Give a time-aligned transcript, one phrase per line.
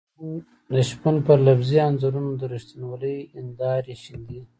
[0.73, 4.41] د شپون پر لفظي انځورونو د رښتینولۍ هېندارې شيندي.